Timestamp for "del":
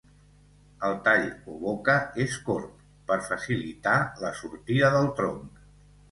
4.97-5.11